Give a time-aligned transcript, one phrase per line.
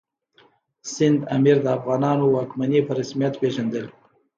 [0.93, 3.85] سند امیر د افغانانو واکمني په رسمیت پېژندل.